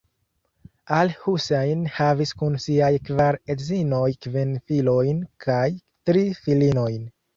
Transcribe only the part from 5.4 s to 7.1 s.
kaj tri filinojn.